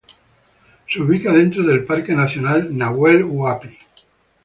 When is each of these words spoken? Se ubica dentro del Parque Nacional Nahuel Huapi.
Se 0.89 0.99
ubica 0.99 1.31
dentro 1.31 1.61
del 1.63 1.83
Parque 1.83 2.13
Nacional 2.13 2.75
Nahuel 2.75 3.23
Huapi. 3.23 3.77